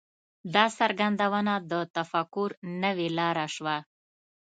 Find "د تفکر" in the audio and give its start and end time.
1.71-2.49